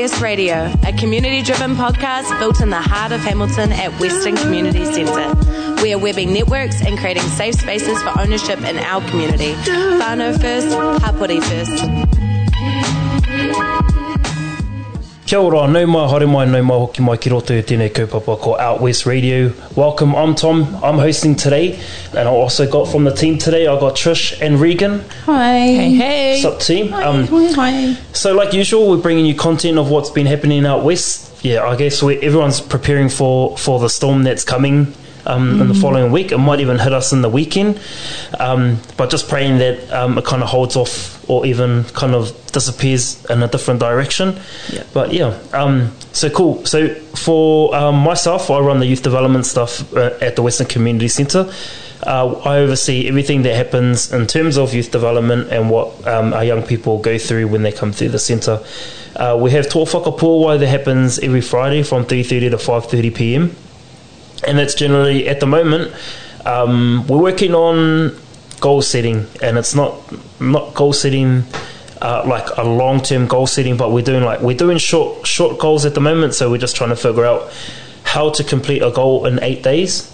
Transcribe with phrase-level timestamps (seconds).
[0.00, 4.84] West Radio, a community driven podcast built in the heart of Hamilton at Western Community
[4.84, 5.82] Centre.
[5.82, 9.54] We are webbing networks and creating safe spaces for ownership in our community.
[9.54, 10.68] Whānau first,
[11.02, 13.75] Hapori first.
[15.26, 18.36] Kia ora, nau mai, haere mai, nau mai, hoki mai ki roto i tēnei kaupapa
[18.38, 19.48] ko Out West Radio.
[19.74, 21.80] Welcome, I'm Tom, I'm hosting today,
[22.12, 25.00] and I also got from the team today, I got Trish and Regan.
[25.24, 25.58] Hi.
[25.58, 26.44] Hey, hey.
[26.44, 26.94] What's up, team?
[26.94, 27.26] Um,
[27.56, 27.94] Hi.
[28.12, 31.42] So, like usual, we're bringing you content of what's been happening out west.
[31.42, 34.94] Yeah, I guess we, everyone's preparing for, for the storm that's coming
[35.26, 36.32] um, in the following week.
[36.32, 37.80] It might even hit us in the weekend.
[38.38, 42.32] Um, but just praying that um, it kind of holds off or even kind of
[42.52, 44.38] disappears in a different direction.
[44.72, 44.84] Yeah.
[44.94, 46.64] But yeah, um, so cool.
[46.64, 51.08] So for um, myself, I run the youth development stuff uh, at the Western Community
[51.08, 51.52] Centre.
[52.02, 56.44] Uh, I oversee everything that happens in terms of youth development and what um, our
[56.44, 58.62] young people go through when they come through the centre.
[59.16, 63.50] Uh, we have Tō Whakapōwai that happens every Friday from 3.30 to 5.30pm.
[64.46, 65.94] And that's generally, at the moment,
[66.44, 68.16] um, we're working on
[68.60, 69.26] goal setting.
[69.42, 69.94] And it's not,
[70.40, 71.44] not goal setting
[72.00, 75.58] uh, like a long term goal setting, but we're doing like we're doing short short
[75.58, 76.34] goals at the moment.
[76.34, 77.52] So we're just trying to figure out
[78.04, 80.12] how to complete a goal in eight days,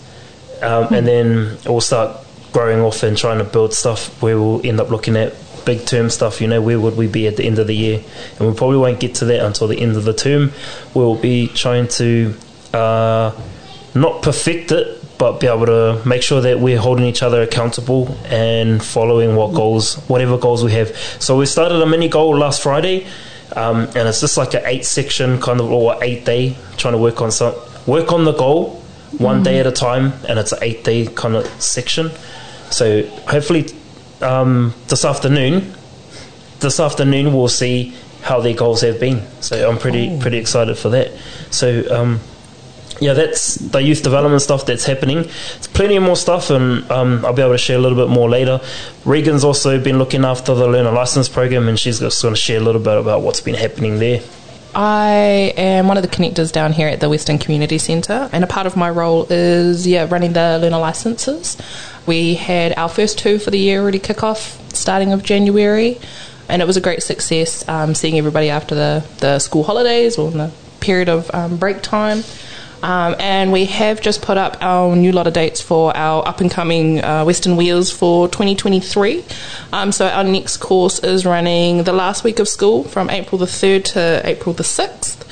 [0.62, 2.17] um, and then we'll start
[2.53, 6.11] growing off and trying to build stuff where we'll end up looking at big term
[6.11, 6.41] stuff.
[6.41, 8.03] You know, where would we be at the end of the year?
[8.39, 10.53] And we probably won't get to that until the end of the term.
[10.95, 12.34] We'll be trying to
[12.73, 13.33] uh,
[13.95, 18.17] not perfect it, but be able to make sure that we're holding each other accountable
[18.25, 20.97] and following what goals, whatever goals we have.
[21.20, 23.07] So we started a mini goal last Friday,
[23.55, 26.98] um, and it's just like an eight section kind of or eight day trying to
[26.98, 27.55] work on some
[27.86, 28.83] work on the goal
[29.19, 32.11] one day at a time, and it's an eight day kind of section.
[32.70, 33.67] So hopefully
[34.23, 35.74] um, this afternoon,
[36.61, 39.20] this afternoon we'll see how their goals have been.
[39.41, 41.13] So I'm pretty pretty excited for that.
[41.51, 41.85] So.
[41.95, 42.20] Um,
[43.02, 45.18] yeah, that's the youth development stuff that's happening.
[45.57, 48.29] It's plenty more stuff, and um, I'll be able to share a little bit more
[48.30, 48.61] later.
[49.05, 52.58] Regan's also been looking after the learner license program, and she's just going to share
[52.58, 54.23] a little bit about what's been happening there.
[54.74, 58.46] I am one of the connectors down here at the Western Community Centre, and a
[58.46, 61.58] part of my role is yeah running the learner licenses.
[62.07, 66.01] We had our first two for the year already kick off starting of January,
[66.48, 67.68] and it was a great success.
[67.68, 71.83] Um, seeing everybody after the the school holidays or in the period of um, break
[71.83, 72.24] time.
[72.83, 76.41] Um, and we have just put up our new lot of dates for our up
[76.41, 79.25] and coming uh, Western Wheels for 2023.
[79.73, 83.47] Um, so our next course is running the last week of school from April the
[83.47, 85.23] 3rd to April the 6th.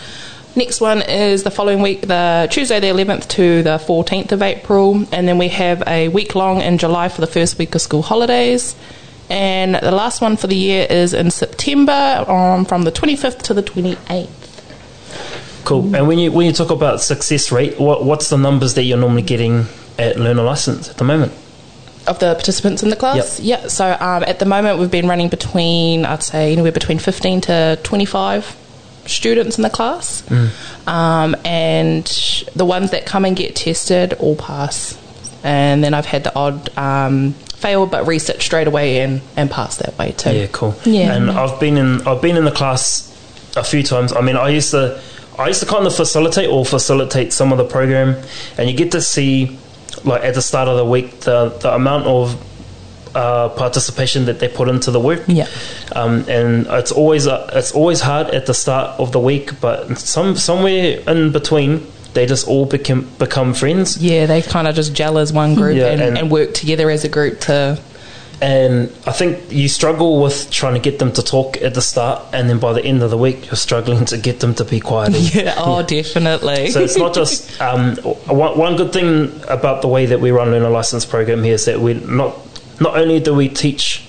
[0.56, 5.05] Next one is the following week, the Tuesday the 11th to the 14th of April,
[5.12, 8.03] and then we have a week long in July for the first week of school
[8.03, 8.75] holidays.
[9.28, 13.55] And the last one for the year is in September um, from the 25th to
[13.55, 14.50] the 28th.
[15.65, 15.94] Cool.
[15.94, 18.98] And when you when you talk about success rate, what what's the numbers that you're
[18.98, 19.66] normally getting
[19.98, 21.32] at learner license at the moment?
[22.06, 23.38] of the participants in the class.
[23.41, 23.69] Yeah.
[23.69, 27.78] So um, at the moment, we've been running between, I'd say, anywhere between 15 to
[27.82, 28.56] 25
[29.06, 30.28] students in the class.
[30.87, 32.04] Um, and
[32.56, 34.98] the ones that come and get tested all pass.
[35.42, 39.77] And then I've had the odd um, fail, but reset straight away and, and pass
[39.77, 40.32] that way too.
[40.32, 40.75] Yeah, cool.
[40.84, 41.15] Yeah.
[41.15, 43.06] And I've been in I've been in the class
[43.56, 44.12] a few times.
[44.12, 45.00] I mean, I used to
[45.41, 48.17] I used to kind of facilitate or facilitate some of the program,
[48.59, 49.59] and you get to see
[50.05, 52.37] like at the start of the week the the amount of
[53.17, 55.23] uh, participation that they put into the work.
[55.27, 55.49] Yeah.
[55.93, 59.98] Um, and it's always uh, it's always hard at the start of the week, but
[59.98, 61.86] some somewhere in between.
[62.13, 65.77] They just all become become friends, Yeah, they kind of just gel as one group
[65.77, 67.78] Yeah, and, and- and, work together as a group to.
[68.42, 72.22] And I think you struggle with trying to get them to talk at the start,
[72.33, 74.81] and then by the end of the week, you're struggling to get them to be
[74.81, 75.13] quiet.
[75.34, 76.71] Yeah, oh, definitely.
[76.71, 77.97] So it's not just um,
[78.27, 81.66] one, one good thing about the way that we run learner license program here is
[81.66, 82.34] that we not
[82.81, 84.07] not only do we teach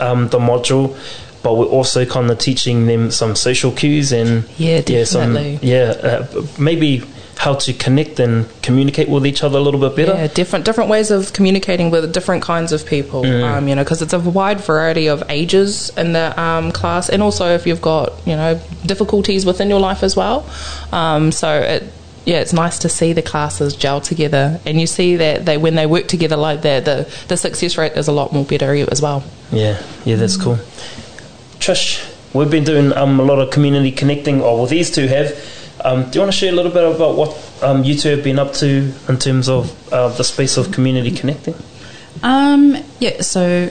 [0.00, 0.96] um, the module,
[1.42, 5.58] but we're also kind of teaching them some social cues and Yeah, some definitely.
[5.62, 7.02] yeah uh, maybe
[7.44, 10.14] how to connect and communicate with each other a little bit better.
[10.18, 13.22] Yeah, different different ways of communicating with different kinds of people.
[13.22, 13.44] Mm.
[13.44, 17.22] Um, you know, because it's a wide variety of ages in the um, class, and
[17.22, 20.48] also if you've got you know difficulties within your life as well.
[20.90, 21.82] Um, so it.
[22.26, 25.74] Yeah, it's nice to see the classes gel together, and you see that they when
[25.74, 29.02] they work together like that, the the success rate is a lot more better as
[29.02, 29.22] well.
[29.52, 29.76] Yeah,
[30.06, 30.56] yeah, that's cool.
[31.60, 32.00] Trish,
[32.32, 35.36] we've been doing um, a lot of community connecting, or well, these two have.
[35.84, 38.24] Um, do you want to share a little bit about what um, you two have
[38.24, 41.54] been up to in terms of uh, the space of community connecting?
[42.22, 43.68] Um, yeah, so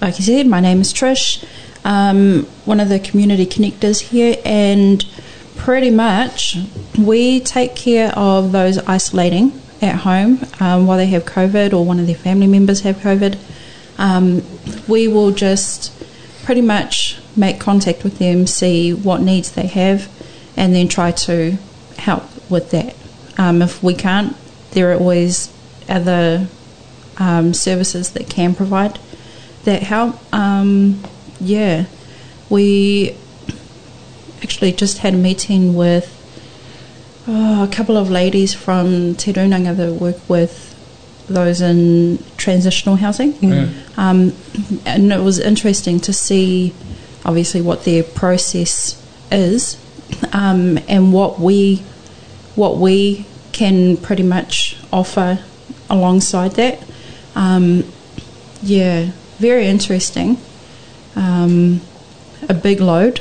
[0.00, 1.44] like you said, my name is Trish,
[1.84, 5.04] um, one of the community connectors here, and
[5.56, 6.56] pretty much
[6.98, 9.52] we take care of those isolating
[9.82, 13.36] at home um, while they have COVID or one of their family members have COVID.
[13.98, 14.42] Um,
[14.86, 15.92] we will just
[16.44, 20.08] pretty much make contact with them, see what needs they have,
[20.58, 21.56] and then try to
[21.96, 22.94] help with that.
[23.38, 24.36] Um, if we can't,
[24.72, 25.54] there are always
[25.88, 26.48] other
[27.16, 28.98] um, services that can provide
[29.64, 30.16] that help.
[30.34, 31.02] Um,
[31.40, 31.86] yeah,
[32.50, 33.16] we
[34.42, 36.14] actually just had a meeting with
[37.28, 40.74] oh, a couple of ladies from Te Runanga that work with
[41.28, 43.34] those in transitional housing.
[43.96, 44.32] Um,
[44.84, 46.74] and it was interesting to see,
[47.24, 49.00] obviously, what their process
[49.30, 49.76] is
[50.32, 51.82] um, and what we
[52.54, 55.38] what we can pretty much offer
[55.88, 56.82] alongside that.
[57.34, 57.84] Um,
[58.62, 60.38] yeah, very interesting.
[61.14, 61.80] Um,
[62.48, 63.20] a big load,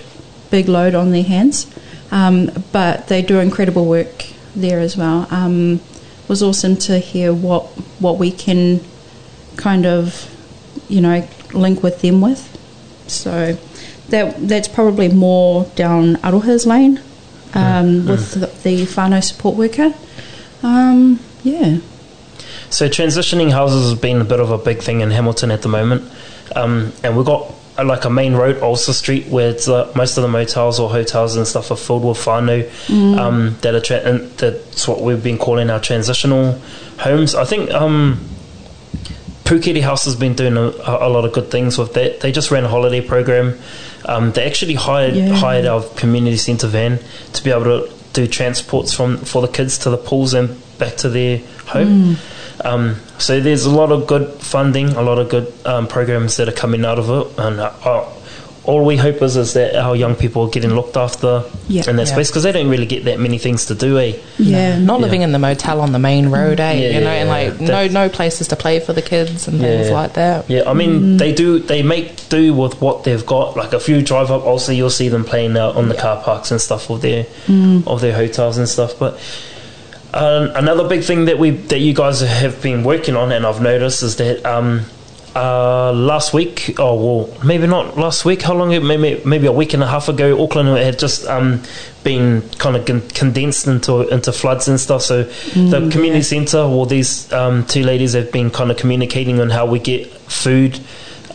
[0.49, 1.67] big load on their hands,
[2.11, 5.27] um, but they do incredible work there as well.
[5.29, 5.75] Um,
[6.23, 7.65] it was awesome to hear what
[7.99, 8.81] what we can
[9.55, 10.29] kind of,
[10.89, 12.53] you know, link with them with.
[13.07, 13.57] So
[14.09, 17.01] that that's probably more down Aroha's lane
[17.53, 19.93] um, with the, the whānau support worker.
[20.63, 21.79] Um, yeah.
[22.69, 25.69] So transitioning houses has been a bit of a big thing in Hamilton at the
[25.69, 26.11] moment,
[26.55, 30.17] um, and we've got uh, like a main road, Ulster Street, where it's, uh, most
[30.17, 32.67] of the motels or hotels and stuff are filled with whānau
[33.17, 36.59] um, that are tra- that's what we've been calling our transitional
[36.99, 37.35] homes.
[37.35, 38.19] I think um,
[39.43, 42.19] Puketi House has been doing a, a lot of good things with that.
[42.19, 43.57] They just ran a holiday program.
[44.05, 45.33] Um, they actually hired Yeah.
[45.33, 46.99] hired our community centre van
[47.33, 50.95] to be able to do transports from for the kids to the pools and back
[50.97, 52.17] to their home.
[52.63, 56.47] Um, so there's a lot of good funding, a lot of good um, programs that
[56.49, 58.05] are coming out of it, and uh, uh,
[58.67, 61.89] all we hope is is that our young people are getting looked after Yeah.
[61.89, 62.13] in that Yeah.
[62.13, 63.97] space because they don't really get that many things to do.
[63.97, 64.13] Eh?
[64.37, 64.77] Yeah.
[64.77, 65.05] Not Yeah.
[65.05, 66.73] living in the motel on the main road, eh?
[66.73, 69.47] Yeah, you know, yeah, and like no That's- no places to play for the kids
[69.47, 69.93] and things Yeah.
[69.93, 70.45] like that.
[70.49, 71.59] Yeah, I mean they do.
[71.59, 73.55] They make do with what they've got.
[73.57, 76.51] Like if you drive up, also you'll see them playing out on the car parks
[76.51, 77.25] and stuff of their
[77.87, 78.93] of their hotels and stuff.
[78.99, 79.17] But
[80.13, 83.61] um, another big thing that we that you guys have been working on, and I've
[83.61, 84.81] noticed, is that um,
[85.37, 88.41] uh, last week, oh well, maybe not last week.
[88.41, 88.69] How long?
[88.69, 91.61] Maybe maybe a week and a half ago, Auckland had just um,
[92.03, 95.03] been kind of con- condensed into into floods and stuff.
[95.03, 99.51] So the community centre, well, these um, two ladies have been kind of communicating on
[99.51, 100.79] how we get food.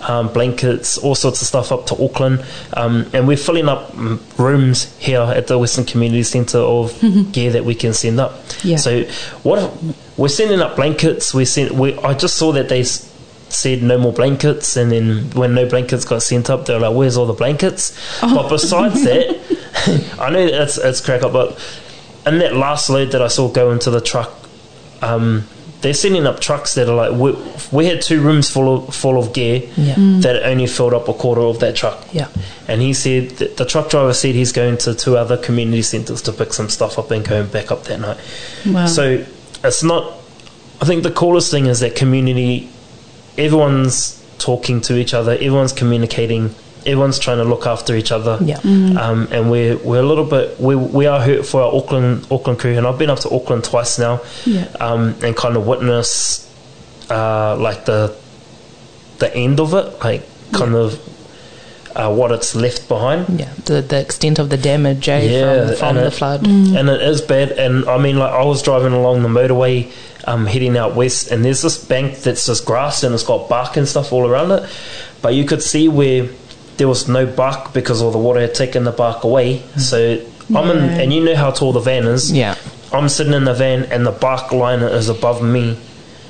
[0.09, 2.45] Um, blankets, all sorts of stuff up to Auckland,
[2.77, 7.01] um, and we're filling up mm, rooms here at the Western Community Centre of
[7.33, 8.43] gear that we can send up.
[8.65, 8.79] Yeah.
[8.79, 9.05] So
[9.45, 9.73] what
[10.17, 11.33] we're sending up blankets.
[11.33, 11.73] We sent.
[11.73, 12.83] We, I just saw that they
[13.55, 16.95] said no more blankets, and then when no blankets got sent up, they were like,
[16.97, 21.59] "Where's all the blankets?" But besides that, I know it's it's crack up, but
[22.27, 24.33] in that last load that I saw go into the truck,
[25.01, 25.47] um,
[25.81, 27.35] they're sending up trucks that are like we,
[27.73, 29.95] we had two rooms full of full of gear Yeah.
[30.21, 31.99] that only filled up a quarter of that truck.
[32.13, 32.29] Yeah.
[32.69, 36.23] And he said that the truck driver said he's going to two other community centres
[36.23, 38.19] to pick some stuff up and going back up that night.
[38.67, 38.87] Wow.
[38.87, 39.25] So
[39.65, 40.15] it's not.
[40.81, 42.69] I think the coolest thing is that community.
[43.39, 45.33] Everyone's talking to each other.
[45.33, 46.55] Everyone's communicating.
[46.85, 48.39] Everyone's trying to look after each other.
[48.43, 48.59] Yeah.
[48.59, 52.59] Um, and we're we're a little bit we we are hurt for our Auckland Auckland
[52.59, 54.67] crew, and I've been up to Auckland twice now, Yeah.
[54.81, 56.49] um, and kind of witness
[57.11, 58.15] uh, like the
[59.19, 60.23] the end of it, like
[60.53, 60.99] kind of
[61.95, 63.39] uh, what it's left behind.
[63.39, 66.45] Yeah, the the extent of the damage eh, Yeah, from, from the it- flood.
[66.47, 67.53] and it is bad.
[67.53, 69.93] And I mean, like I was driving along the motorway,
[70.25, 73.77] um, heading out west, and there's this bank that's just grass and it's got bark
[73.77, 74.69] and stuff all around it,
[75.21, 76.29] but you could see where
[76.79, 79.61] there was no bark because all the water had taken the bark away.
[79.79, 80.25] So
[80.55, 82.33] I'm in, and you know how tall the van is.
[82.33, 82.57] Yeah,
[82.93, 85.79] I'm sitting in the van and the bark line is above me.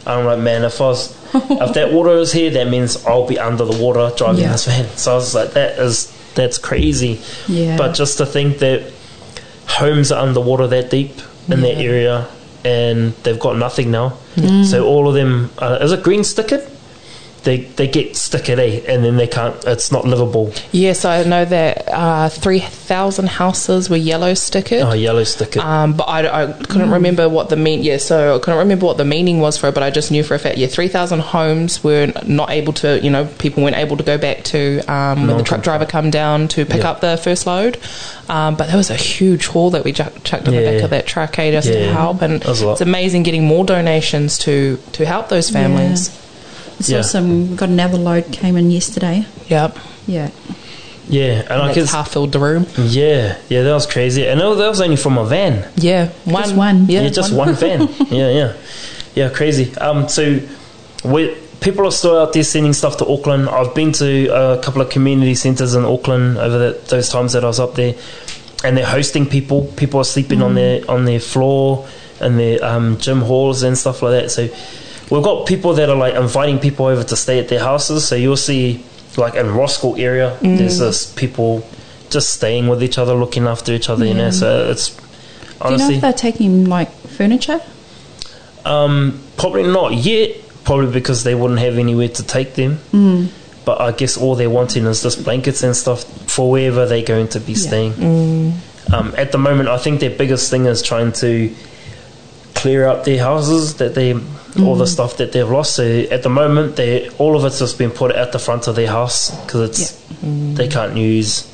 [0.07, 3.39] I'm like, man, if I was, if that water is here, that means I'll be
[3.39, 4.53] under the water driving Yeah.
[4.53, 4.87] this van.
[4.97, 7.21] So I was like, that is that's crazy.
[7.47, 7.77] Yeah.
[7.77, 8.91] But just to think that
[9.69, 11.13] homes are underwater that deep,
[11.49, 12.27] in that area,
[12.65, 14.19] and they've got nothing now.
[14.37, 14.65] Mm.
[14.65, 16.69] So all of them, uh, is it green stickered?
[17.45, 18.83] They they get stickered, eh?
[18.87, 19.57] And then they can't.
[19.67, 20.53] It's not livable.
[20.71, 24.85] Yes, I know that uh, 3,000 houses were yellow stickered.
[24.89, 25.63] Oh, yellow stickered.
[25.65, 27.83] Um, but I, I couldn't remember what the mean.
[27.83, 29.75] Yeah, so I couldn't remember what the meaning was for it.
[29.75, 33.01] But I just knew for a fact, yeah, three thousand homes were not able to.
[33.03, 36.11] You know, people weren't able to go back to um, when the truck driver come
[36.11, 36.91] down to pick Yeah.
[36.91, 37.79] up the first load.
[38.29, 40.91] Um, but there was a huge haul that we ju- chucked in the back of
[40.91, 42.23] that truck, eh, just to help.
[42.23, 42.73] And That was a lot.
[42.75, 46.17] it's amazing getting more donations to to help those families.
[46.83, 47.03] I saw Yeah.
[47.03, 49.25] some, got another load came in yesterday.
[49.49, 50.31] Yep, Yeah.
[51.09, 52.67] yeah, and and I it's guess half filled the room.
[52.79, 54.27] yeah, yeah, that was crazy.
[54.27, 55.65] And that was, that was only from a van.
[55.77, 56.87] Yeah, one, Just one.
[56.89, 57.89] Yeah, Yeah, just one van.
[58.11, 58.53] Yeah, yeah,
[59.15, 59.75] yeah, crazy.
[59.77, 60.39] Um, so
[61.05, 63.49] we people are still out there sending stuff to Auckland.
[63.49, 67.45] I've been to a couple of community centres in Auckland over the, those times that
[67.45, 67.95] I was up there,
[68.65, 69.67] and they're hosting people.
[69.77, 71.87] People are sleeping on their on their floor
[72.21, 74.31] and their um, gym halls and stuff like that.
[74.31, 74.49] So
[75.13, 78.07] we've got people that are like inviting people over to stay at their houses.
[78.09, 78.83] So you'll see
[79.17, 81.63] like in Roscoe area, there's this people
[82.09, 84.07] just staying with each other, looking after each other.
[84.07, 84.89] You know, so it's
[85.61, 87.61] Do you know if they're taking like furniture?
[88.65, 90.37] Um, probably not yet.
[90.65, 92.79] Probably because they wouldn't have anywhere to take them.
[92.93, 93.29] Mm.
[93.65, 97.29] But I guess all they're wanting is just blankets and stuff for wherever they're going
[97.29, 97.59] to be Yeah.
[97.69, 97.93] staying.
[98.93, 101.53] Um, at the moment, I think their biggest thing is trying to
[102.55, 104.85] clear up their houses that they all the mm-hmm.
[104.85, 105.77] stuff that they've lost.
[105.77, 108.77] So at the moment, they all of it's just been put at the front of
[108.77, 109.93] their house because it's
[110.23, 110.55] mm.
[110.57, 111.51] they can't use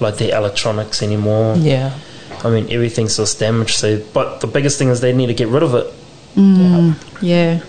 [0.00, 1.56] like their electronics anymore.
[1.56, 1.98] yeah.
[2.44, 3.76] I mean, everything's just damaged.
[3.76, 5.92] So, but the biggest thing is they need to get rid of it.
[6.36, 6.94] Mm.
[7.22, 7.60] Yeah.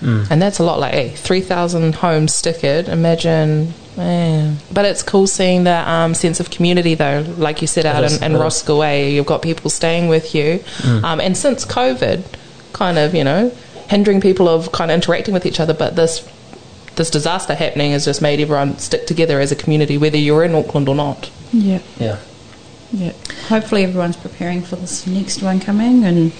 [0.00, 0.30] Mm.
[0.30, 2.88] And that's a lot like, hey, 3,000 homes stickered.
[2.88, 4.58] Imagine, man.
[4.72, 7.24] But it's cool seeing that um, sense of community, though.
[7.36, 8.40] Like you said, out is, in, in.
[8.40, 10.62] Roscoe, eh, you've got people staying with you.
[10.84, 12.24] Um, and since COVID,
[12.72, 13.50] kind of, you know,
[13.88, 16.28] hindering people of kind of interacting with each other, but this
[16.96, 20.54] this disaster happening has just made everyone stick together as a community, whether you're in
[20.54, 21.30] Auckland or not.
[21.52, 21.78] Yeah.
[21.98, 22.18] Yeah.
[22.92, 23.12] Yeah.
[23.48, 26.32] Hopefully everyone's preparing for this next one coming and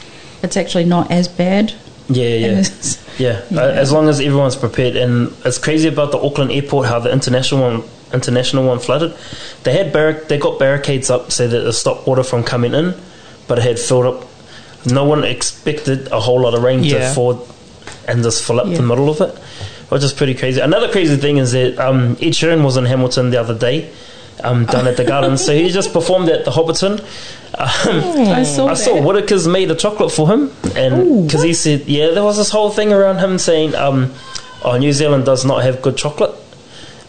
[0.42, 1.72] it's actually not as bad.
[2.08, 2.46] Yeah, yeah.
[2.48, 3.60] as- Yeah, Yeah.
[3.60, 4.96] Uh, as long as everyone's prepared.
[4.96, 9.12] And it's crazy about the Auckland airport how the international one, international one flooded.
[9.64, 12.94] They had barric- they got barricades up so that it stopped water from coming in,
[13.46, 14.26] but it had filled up.
[14.86, 17.08] No one expected a whole lot of rain Yeah.
[17.08, 17.46] to fall
[18.08, 18.76] and just fill up Yeah.
[18.78, 19.34] the middle of it,
[19.90, 20.60] which is pretty crazy.
[20.60, 23.90] Another crazy thing is that um, Ed Sheeran was in Hamilton the other day.
[24.42, 27.00] Um, done at the gardens, so he just performed at the Hobbiton.
[27.58, 29.04] Um, I saw I saw that.
[29.04, 32.70] Whittaker's made a chocolate for him, and because he said, yeah, there was this whole
[32.70, 34.14] thing around him saying, um,
[34.64, 36.34] "Oh, New Zealand does not have good chocolate,"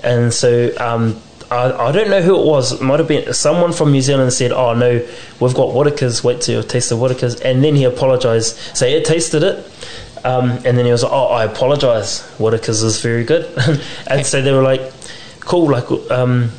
[0.03, 1.21] and so um,
[1.51, 2.71] I, I don't know who it was.
[2.71, 5.05] It might have been someone from New Zealand said, "Oh no,
[5.39, 6.23] we've got Whittaker's.
[6.23, 8.57] Wait till you taste the Whittaker's," and then he apologised.
[8.75, 9.65] So he had tasted it.
[10.23, 12.21] Um, and then he was like, "Oh, I apologise.
[12.38, 13.45] Whitaker's is very good."
[14.07, 14.81] and so they were like,
[15.41, 16.51] "Cool, like um,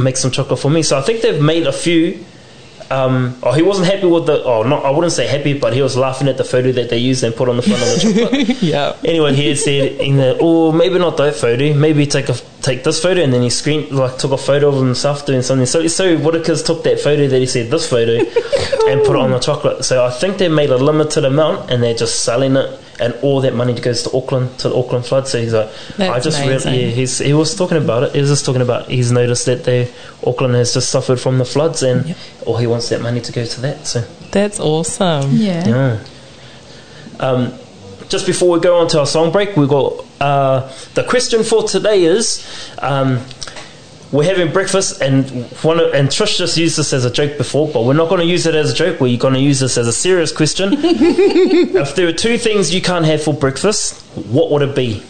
[0.00, 2.24] make some chocolate for me." So I think they've made a few.
[2.90, 4.42] Um, oh, he wasn't happy with the.
[4.42, 6.98] Oh, not I wouldn't say happy, but he was laughing at the photo that they
[6.98, 8.62] used and put on the front of the chocolate.
[8.62, 8.96] Yeah.
[9.04, 11.72] anyway, he had said, in the, "Oh, maybe not that photo.
[11.72, 14.76] Maybe take a take this photo." And then he screen like took a photo of
[14.76, 15.66] himself doing something.
[15.66, 18.14] So, so Whittaker's took that photo that he said this photo
[18.90, 19.84] and put it on the chocolate.
[19.84, 23.40] So I think they made a limited amount and they're just selling it, and all
[23.40, 25.26] that money goes to Auckland to the Auckland flood.
[25.26, 26.72] So he's like, I just amazing.
[26.72, 28.12] really, yeah, he's he was talking about it.
[28.14, 29.90] He was just talking about he's noticed that the
[30.26, 32.16] Auckland has just suffered from the floods, and Yep.
[32.46, 33.86] or he wants that money to go to that.
[33.86, 35.30] So That's awesome.
[35.32, 35.66] Yeah.
[35.66, 36.04] yeah.
[37.18, 37.52] Um,
[38.08, 41.62] just before we go on to our song break, we've got uh, the question for
[41.62, 42.44] today is
[42.80, 43.20] um,
[44.12, 45.30] we're having breakfast, and
[45.62, 48.20] one of, and Trish just used this as a joke before, but we're not going
[48.20, 49.00] to use it as a joke.
[49.00, 50.72] We're going to use this as a serious question.
[50.76, 55.02] if there are two things you can't have for breakfast, what would it be?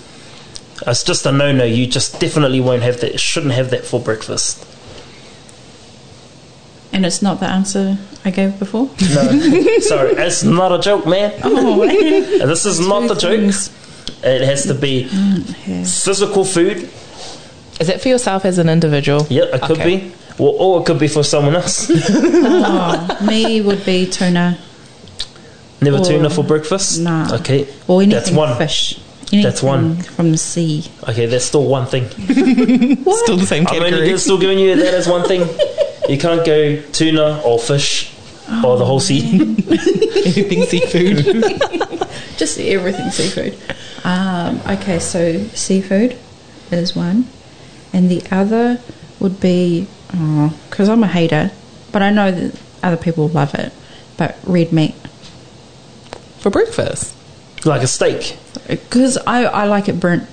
[0.87, 1.65] It's just a no-no.
[1.65, 3.19] You just definitely won't have that.
[3.19, 4.67] Shouldn't have that for breakfast.
[6.93, 8.91] And it's not the answer I gave before.
[9.15, 11.33] No, sorry, it's not a joke, man.
[11.45, 13.55] Oh, This is not the joke.
[14.23, 15.85] It has to be mm, yeah.
[15.85, 16.91] physical food.
[17.81, 19.27] Is it for yourself as an individual?
[19.31, 19.99] Yeah, it could Okay.
[19.99, 20.13] be.
[20.39, 21.91] Or, or it could be for someone else.
[21.91, 24.59] oh, me would be tuna
[25.83, 27.01] Never Or- tuna for breakfast?
[27.01, 27.35] Nah.
[27.37, 27.67] Okay.
[27.89, 28.57] or anything That's one.
[28.59, 28.99] fish.
[29.33, 29.97] Anything That's one.
[29.97, 30.85] from the sea.
[31.09, 32.09] Okay, that's still one thing.
[32.11, 34.03] Still the same I'm category.
[34.03, 35.43] only still giving you that as one thing.
[36.09, 38.13] You can't go tuna or fish
[38.65, 39.21] or the whole sea.
[39.71, 41.25] Anything seafood.
[42.37, 43.57] Just everything seafood.
[44.05, 46.17] Um, okay, so seafood
[46.73, 47.27] is one,
[47.93, 48.81] and the other
[49.19, 51.51] would be oh, because I'm a hater,
[51.93, 53.73] but I know that other people love it.
[54.17, 54.95] but red meat.
[56.41, 57.15] For breakfast.
[57.67, 58.39] Like a steak.
[58.69, 60.25] Because I, I like it burnt.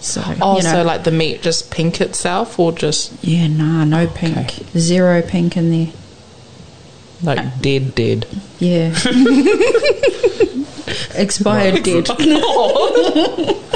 [0.00, 0.72] So, Oh, you know.
[0.72, 4.36] so like the meat just pink itself or just Yeah, nah, no pink.
[4.36, 4.64] Okay.
[4.78, 5.92] Zero pink in there.
[7.22, 8.26] like dead, dead?
[8.58, 8.90] Yeah.
[11.14, 12.06] Expired dead.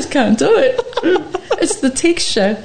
[0.00, 0.80] I just can't do it.
[1.60, 2.56] It's the texture.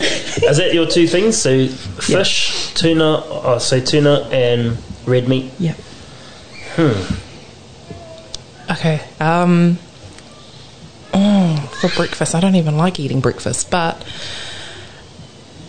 [0.00, 1.36] Is that your two things?
[1.36, 5.52] So fish, tuna, oh, so tuna and red meat.
[5.58, 5.74] Yeah.
[6.76, 8.72] Hmm.
[8.72, 9.02] Okay.
[9.20, 9.78] Um.
[11.12, 14.02] Oh, for breakfast, I don't even like eating breakfast, but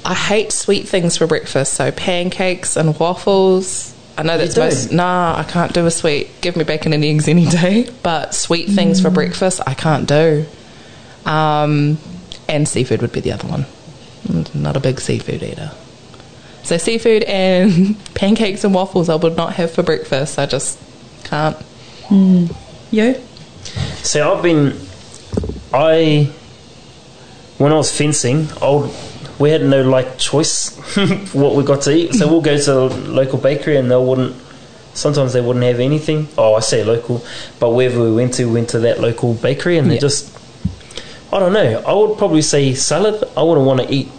[0.05, 1.73] I hate sweet things for breakfast.
[1.73, 3.93] So pancakes and waffles.
[4.19, 4.61] I know that's do?
[4.61, 4.91] most.
[4.91, 6.41] Nah, I can't do a sweet.
[6.41, 7.89] Give me bacon and eggs any day.
[8.03, 10.45] But sweet things for breakfast, I can't do.
[11.25, 11.97] Um,
[12.47, 13.65] and seafood would be the other one.
[14.27, 15.71] Mm, Not a big seafood eater.
[16.63, 20.37] So seafood and pancakes and waffles, I would not have for breakfast.
[20.37, 20.77] I just
[21.23, 21.57] can't.
[22.11, 23.15] You?
[24.03, 24.75] So I've been,
[25.73, 26.29] I,
[27.57, 28.89] when I was fencing, I would,
[29.39, 30.77] we had no like choice
[31.33, 32.13] what we got to eat.
[32.15, 34.35] So we'll go to a local bakery and they wouldn't.
[34.93, 36.27] Sometimes they wouldn't have anything.
[36.37, 37.23] Oh, I say local,
[37.59, 40.01] but wherever we went to, we went to that local bakery and they Yeah.
[40.01, 40.37] just.
[41.31, 41.83] I don't know.
[41.87, 43.23] I would probably say salad.
[43.37, 44.09] I wouldn't want to eat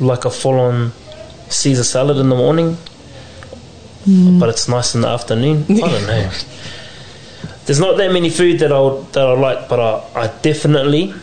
[0.00, 0.92] like a full-on
[1.48, 2.76] Caesar salad in the morning,
[4.38, 5.64] but it's nice in the afternoon.
[5.68, 6.30] I don't know.
[7.64, 11.14] There's not that many food that I would, that I like, but I, I definitely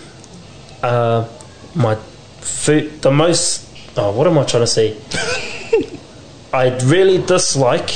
[0.81, 1.27] uh,
[1.75, 1.96] my
[2.41, 3.67] food the most.
[3.98, 4.98] Oh, what am I trying to say?
[6.53, 7.89] I really dislike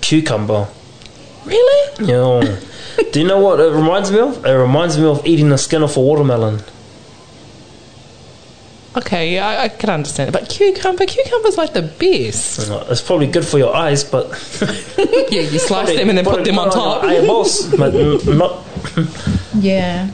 [0.00, 0.68] cucumber.
[1.44, 2.06] Really?
[2.06, 2.58] Know,
[3.12, 4.44] do you know what it reminds me of?
[4.44, 6.62] It reminds me of eating the skin off a watermelon.
[8.96, 10.32] Okay, yeah, I, I can understand it.
[10.32, 12.70] But cucumber, cucumber's like the best.
[12.90, 14.28] It's probably good for your eyes, but
[15.30, 17.04] yeah, you slice them and then put them on top.
[17.04, 17.92] eyeballs, but
[18.26, 18.64] not.
[19.54, 20.10] Yeah.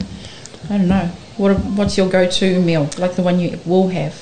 [0.69, 1.09] I don't know.
[1.37, 2.89] What What's your go to meal?
[2.97, 4.13] Like the one you will have?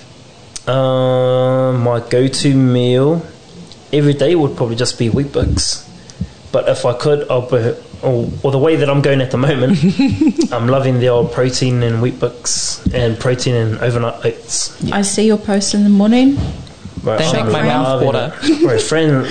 [0.68, 3.26] Uh, my go-to meal
[3.92, 5.88] every day would probably just be Weet-Bix.
[6.52, 9.38] But if I could, I'll be, or, or the way that I'm going at the
[9.38, 9.80] moment,
[10.54, 14.92] I'm loving the old protein and Weet-Bix and protein and overnight oats.
[14.92, 16.36] I see your post in the morning.
[17.04, 18.34] Right, They I'm make my mouth loving water.
[18.44, 18.62] it.
[18.64, 19.26] Right, friend.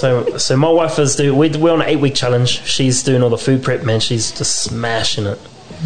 [0.00, 1.38] so, so my wife is doing.
[1.38, 2.64] We're, we're on an eight-week challenge.
[2.66, 3.84] She's doing all the food prep.
[3.84, 5.38] Man, she's just smashing it.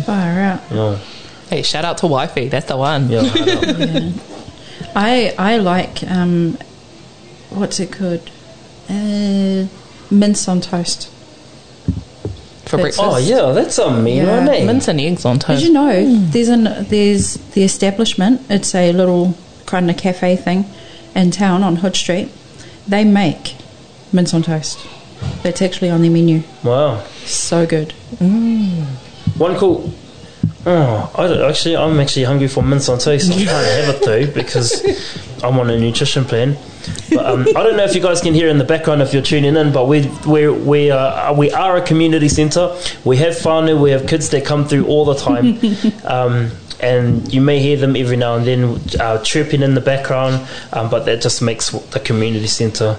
[0.07, 0.61] Far out.
[0.71, 0.97] You
[1.51, 2.49] Hey, shout out to wifey.
[2.49, 3.11] That's the one.
[3.11, 3.33] yeah, I.
[3.79, 4.11] Yeah.
[4.95, 6.59] I I like um,
[7.51, 8.29] what's it called?
[8.91, 9.67] Uh,
[10.11, 11.09] mince on toast.
[12.65, 13.01] For That's- breakfast.
[13.01, 14.39] Oh yeah, that's a mean Yeah.
[14.39, 14.65] one, eh?
[14.65, 15.61] Mince and eggs on toast.
[15.61, 18.41] Did you know there's an there's the establishment?
[18.51, 19.35] It's a little
[19.67, 20.65] kind of cafe thing
[21.15, 22.31] in town on Hood Street.
[22.89, 23.57] They make
[24.13, 24.79] mince on toast.
[25.45, 26.43] It's actually on their menu.
[26.65, 27.05] Wow.
[27.25, 27.95] So good.
[29.39, 29.93] One cool.
[30.65, 33.33] Oh, I don't, actually, I'm actually hungry for mince on toast.
[33.33, 36.57] I can't have it though because I'm on a nutrition plan.
[37.11, 39.23] But um, I don't know if you guys can hear in the background if you're
[39.23, 42.77] tuning in, but we we we are we are a community centre.
[43.05, 45.59] We have whānau, we have kids that come through all the time,
[46.05, 50.47] um, and you may hear them every now and then uh, chirping in the background.
[50.73, 52.99] Um, but that just makes the community centre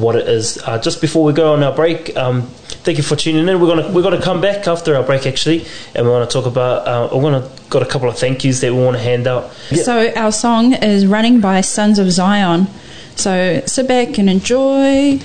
[0.00, 0.58] what it is.
[0.58, 2.42] Uh, just before we go on our break, um,
[2.84, 3.60] thank you for tuning in.
[3.60, 6.86] We're gonna we're gonna come back after our break actually, and we're gonna talk about.
[6.86, 9.52] Uh, we're gonna got a couple of thank yous that we want to hand out.
[9.84, 12.66] So our song is "Running" by Sons of Zion.
[13.16, 15.20] So sit back and enjoy.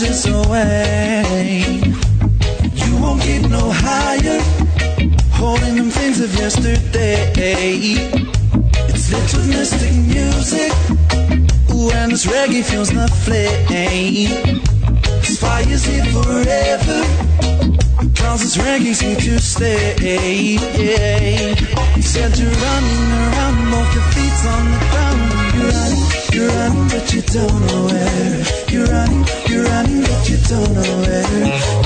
[0.00, 1.80] All away.
[2.74, 4.40] You won't get no higher
[5.32, 7.74] holding them things of yesterday.
[8.88, 10.72] It's lit with mystic music.
[11.74, 14.62] Ooh, and this reggae fuels the flame.
[15.20, 17.87] This fire's here forever.
[17.98, 20.54] Cause it's rankings here to stay.
[21.96, 25.18] You said you're running around, both your feet on the ground.
[25.58, 28.38] You're running, you're running, but you don't know where.
[28.70, 31.26] You're running, you're running, but you don't know where.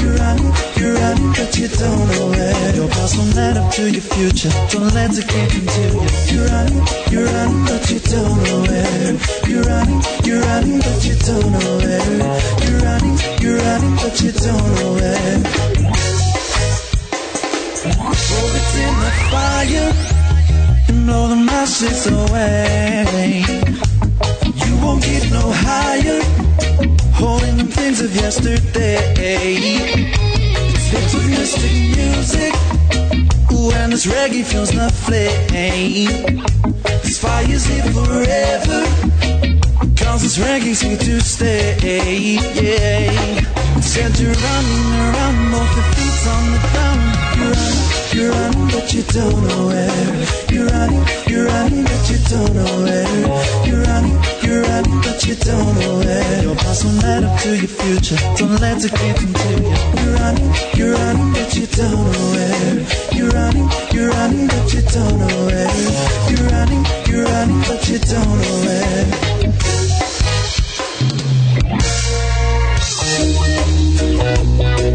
[0.05, 2.77] You're running, you're running, but you don't know where.
[2.77, 4.53] Your past don't let up to your future.
[4.69, 6.05] Don't let it get into you.
[6.29, 9.17] You're running, you're running, but you don't know where.
[9.49, 12.21] You're running, you're running, but you don't know where.
[12.69, 15.82] You're running, you're running, but you don't know where.
[17.85, 19.91] Oh, it's in the fire
[20.89, 21.35] and blow the
[22.07, 23.43] away.
[24.55, 26.23] You won't get no higher,
[27.13, 29.57] holding things of yesterday.
[30.95, 31.15] It's
[31.97, 32.55] music,
[33.75, 36.45] and this reggae fuels the flame.
[37.03, 38.87] This fire's here forever,
[39.97, 42.39] cause this reggae's here to stay.
[42.55, 43.62] Yeah.
[43.93, 47.05] Said you're running around, both your feet on the ground.
[47.37, 47.85] You're running,
[48.17, 50.25] you're running, but you don't know where.
[50.49, 53.05] You're running, you're running, but you don't know where.
[53.69, 56.43] You're running, you're running, but you don't know where.
[56.43, 58.17] Your past don't let up to your future.
[58.41, 59.77] Don't let it get into you.
[60.01, 62.81] You're running, you're running, but you don't know where.
[63.13, 65.69] You're running, you're running, but you don't know where.
[66.33, 69.33] You're running, you're running, but you don't know where.
[73.05, 74.92] Thank you.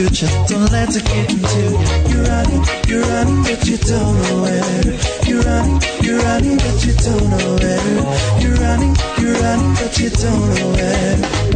[0.00, 0.28] Future.
[0.48, 1.76] Don't let it get into you.
[2.08, 4.82] You're running, you're running, but you don't know where.
[5.26, 8.40] You're running, you're running, but you don't know where.
[8.40, 11.49] You're running, you're running, but you don't know where.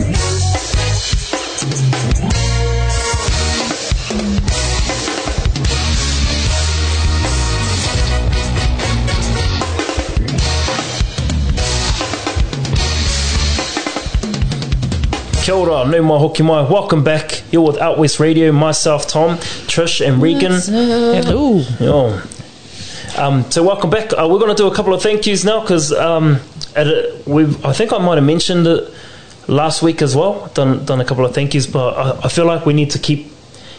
[15.44, 16.62] Kia ora, nau mai hoki mai.
[16.62, 17.42] Welcome back.
[17.50, 18.50] You're with Out West Radio.
[18.50, 19.37] Myself, Tom,
[19.68, 20.52] Trish, and Regan.
[20.52, 21.61] Hello.
[21.78, 22.18] Yo.
[23.18, 24.14] Um, so welcome back.
[24.14, 26.40] Uh, we're going to do a couple of thank yous now because um,
[27.26, 28.90] we've I think I might have mentioned it
[29.46, 30.50] last week as well.
[30.54, 32.98] Done done a couple of thank yous, but I, I feel like we need to
[32.98, 33.30] keep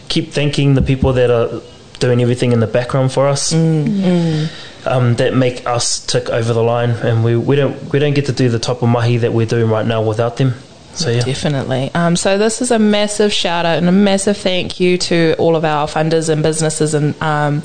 [0.08, 1.60] keep thanking the people that are
[1.98, 3.52] doing everything in the background for us.
[3.52, 8.26] Um, that make us tick over the line, and we, we don't we don't get
[8.26, 10.54] to do the type of mahi that we're doing right now without them.
[11.20, 11.90] Definitely.
[11.94, 15.56] Um, so this is a massive shout out and a massive thank you to all
[15.56, 17.62] of our funders and businesses and um,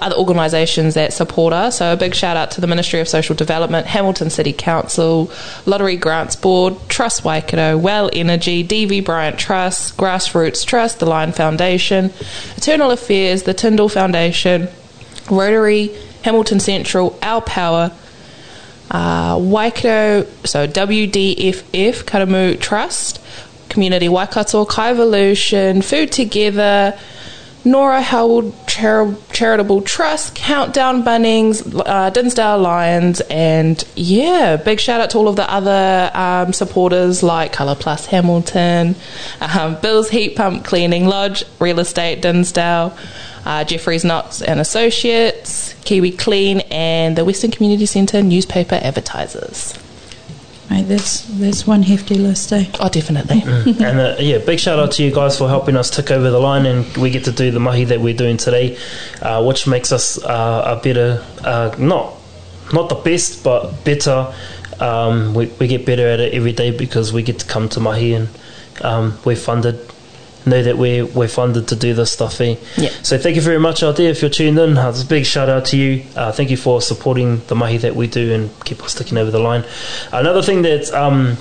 [0.00, 1.78] other organisations that support us.
[1.78, 5.30] So a big shout out to the Ministry of Social Development, Hamilton City Council,
[5.66, 12.12] Lottery Grants Board, Trust Waikato, WEL Energy, DV Bryant Trust, Grassroots Trust, the Lion Foundation,
[12.54, 14.68] Internal Affairs, the Tindall Foundation,
[15.30, 15.90] Rotary,
[16.22, 17.92] Hamilton Central, Our Power,
[18.94, 23.20] uh, Waikato, so WDFF, Karamu Trust,
[23.68, 26.96] Community Waikato, Kaivolution, Food Together,
[27.64, 28.00] Nora
[28.68, 35.26] Char- Charitable Trust, Countdown Bunnings, uh, Dinsdale Lions, and yeah, big shout out to all
[35.26, 38.94] of the other um, supporters like Colour Plus Hamilton,
[39.40, 42.96] um, Bill's Heat Pump Cleaning Lodge, Real Estate Dinsdale,
[43.44, 49.78] uh, Jeffrey's Knox and Associates, Kiwi Clean, and the Western Community Centre newspaper advertisers.
[50.70, 52.64] Mate, that's that's one hefty list, eh?
[52.80, 53.42] Oh, definitely.
[53.84, 56.38] and uh, yeah, big shout out to you guys for helping us tick over the
[56.38, 58.78] line, and we get to do the mahi that we're doing today,
[59.20, 62.14] uh, which makes us uh, a better, uh, not
[62.72, 64.32] not the best, but better.
[64.80, 67.80] Um, we, we get better at it every day because we get to come to
[67.80, 68.28] mahi and
[68.82, 69.78] um, we're funded
[70.46, 72.40] know that we're we're funded to do this stuff.
[72.40, 72.56] Eh?
[72.76, 72.90] Yeah.
[73.02, 74.76] So thank you very much out there if you're tuned in.
[74.76, 76.04] Uh, a big shout out to you.
[76.16, 79.30] Uh, thank you for supporting the mahi that we do and keep us sticking over
[79.30, 79.64] the line.
[80.12, 81.36] Another thing that's um,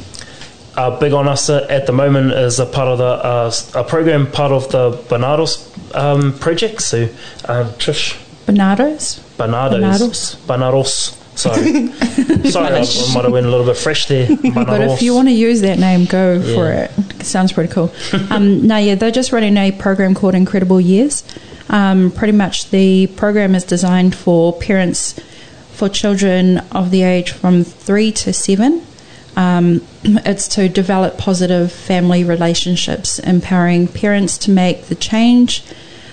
[0.75, 3.83] uh, big on us uh, at the moment is a part of the uh, a
[3.83, 6.81] program part of the Banados um, project.
[6.81, 7.03] So
[7.45, 9.19] um, Trish Barnardos.
[9.37, 11.22] Banados Banados.
[11.35, 11.87] Sorry,
[12.51, 14.27] sorry, I, I might have went a little bit fresh there.
[14.53, 16.91] But if you want to use that name, go for it.
[17.19, 17.91] It sounds pretty cool.
[18.29, 21.23] um, no, yeah, they're just running a program called Incredible Years.
[21.69, 25.19] Um, pretty much the program is designed for parents
[25.71, 28.85] for children of the age from three to seven.
[29.35, 35.63] Um, it's to develop positive family relationships, empowering parents to make the change,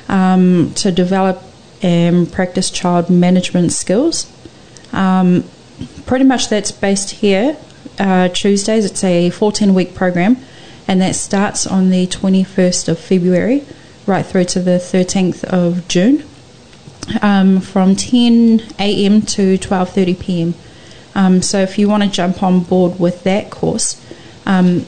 [0.08, 1.42] um, to develop
[1.82, 4.30] and practice child management skills.
[4.92, 5.44] Um,
[6.06, 7.56] pretty much that's based here
[7.98, 8.84] uh, Tuesdays.
[8.84, 10.36] It's a 14 week program,
[10.88, 13.64] and that starts on the 21st of February
[14.06, 16.24] right through to the 13th of June
[17.22, 19.22] um, from 10 a.m.
[19.22, 20.54] to 12:30 p.m.
[21.14, 24.00] Um, so if you want to jump on board with that course,
[24.46, 24.86] um,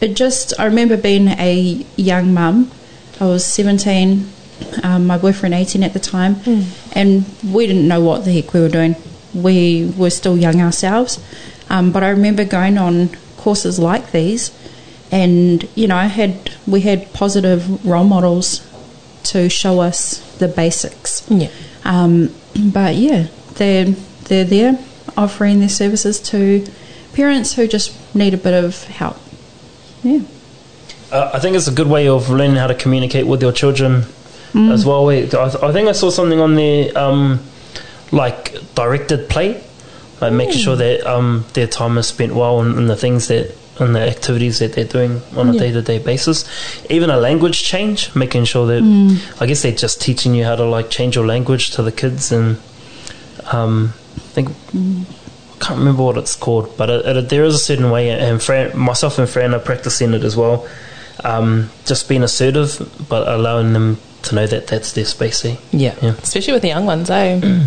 [0.00, 2.70] it just I remember being a young mum.
[3.18, 4.28] I was 17,
[4.82, 6.36] um, my boyfriend 18 at the time,
[6.92, 8.94] and we didn't know what the heck we were doing.
[9.42, 11.22] We were still young ourselves,
[11.68, 14.50] um, but I remember going on courses like these,
[15.10, 18.66] and you know, I had we had positive role models
[19.24, 21.28] to show us the basics.
[21.30, 21.50] Yeah.
[21.84, 22.34] Um,
[22.72, 23.86] but yeah, they're
[24.24, 24.78] they're there
[25.16, 26.66] offering their services to
[27.12, 29.16] parents who just need a bit of help.
[30.02, 30.20] Yeah.
[31.10, 34.04] Uh, I think it's a good way of learning how to communicate with your children
[34.56, 35.08] as well.
[35.10, 37.40] I, th- I think I saw something on there, um,
[38.12, 39.62] like directed play,
[40.20, 43.54] like making sure that um, their time is spent well in, in the things that
[43.78, 45.60] and the activities that they're doing on a Yeah.
[45.60, 46.46] day to day basis.
[46.88, 48.82] Even a language change, making sure that
[49.38, 52.32] I guess they're just teaching you how to like change your language to the kids
[52.32, 52.56] and
[53.52, 57.58] um, I think I can't remember what it's called, but it, it, there is a
[57.58, 60.66] certain way, and Fran, myself and Fran are practicing it as well.
[61.24, 65.44] Um, just being assertive, but allowing them to know that that's their space.
[65.44, 65.56] eh?
[65.72, 65.94] Yeah.
[66.02, 66.14] Yeah.
[66.22, 67.40] Especially with the young ones, eh?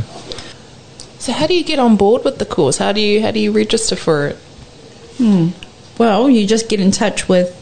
[1.19, 2.77] so how do you get on board with the course?
[2.77, 4.37] How do you how do you register for it?
[5.97, 7.55] Well, you just get in touch with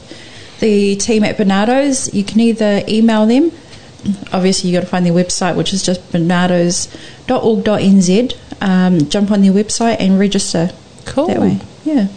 [0.60, 2.13] the team at Barnardos.
[2.13, 3.51] You can either email them.
[4.31, 8.38] Obviously, you've got to find their website, which is just barnardos.org.nz.
[8.62, 10.69] Um, jump on their website and register
[11.05, 11.27] Cool.
[11.27, 11.60] that way.
[11.83, 12.07] Yeah.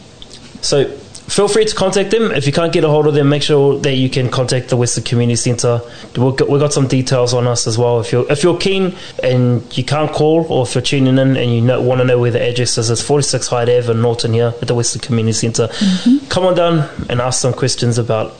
[0.61, 0.95] So
[1.31, 2.31] feel free to contact them.
[2.33, 4.77] If you can't get a hold of them, make sure that you can contact the
[4.77, 5.81] Western Community Centre.
[6.17, 8.01] We've got, we've got some details on us as well.
[8.01, 11.55] If you're if you're keen and you can't call, or if you're tuning in and
[11.55, 14.35] you know, want to know where the address is, it's 46 Hyde Ave in Nawton
[14.35, 15.69] here at the Western Community Centre.
[15.69, 16.27] Mm-hmm.
[16.29, 18.35] Come on down and ask some questions about.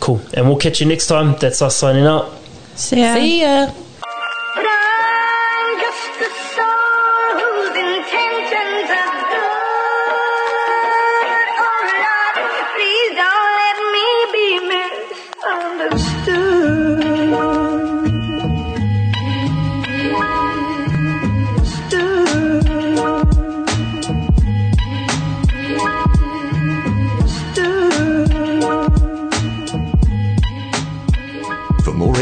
[0.00, 1.36] Cool, and we'll catch you next time.
[1.38, 2.32] That's us signing out.
[2.74, 3.14] See ya.
[3.14, 3.87] See ya.